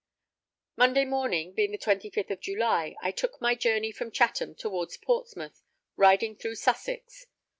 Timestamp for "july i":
2.39-3.11